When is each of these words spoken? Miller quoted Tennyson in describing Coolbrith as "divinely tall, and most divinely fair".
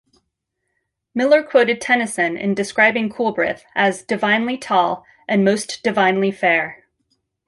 Miller 1.13 1.43
quoted 1.43 1.79
Tennyson 1.79 2.35
in 2.35 2.55
describing 2.55 3.07
Coolbrith 3.07 3.61
as 3.75 4.01
"divinely 4.01 4.57
tall, 4.57 5.05
and 5.27 5.45
most 5.45 5.83
divinely 5.83 6.31
fair". 6.31 6.85